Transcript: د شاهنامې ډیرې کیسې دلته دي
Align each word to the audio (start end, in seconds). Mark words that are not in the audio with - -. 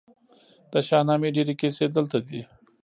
د 0.71 0.73
شاهنامې 0.87 1.29
ډیرې 1.35 1.53
کیسې 1.61 1.85
دلته 1.95 2.17
دي 2.27 2.41